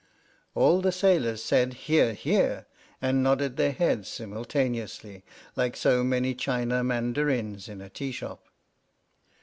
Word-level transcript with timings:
All 0.55 0.81
the 0.81 0.91
sailors 0.91 1.43
said" 1.43 1.73
Hear, 1.85 2.15
hear," 2.15 2.65
and 3.03 3.21
nodded 3.21 3.51
19 3.51 3.53
H.M.S. 3.53 3.57
"PINAFORE" 3.57 3.57
their 3.57 3.87
heads 3.97 4.09
simultaneously, 4.09 5.23
like 5.55 5.77
so 5.77 6.03
many 6.03 6.33
china 6.33 6.83
mandarins 6.83 7.69
in 7.69 7.81
a 7.81 7.89
tea 7.91 8.11
shop. 8.11 8.43